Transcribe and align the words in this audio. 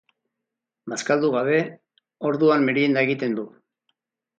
Bazkaldu 0.93 1.29
gabe, 1.37 1.61
orduan 2.33 2.69
merienda 2.71 3.09
egiten 3.11 3.41
du. 3.41 3.51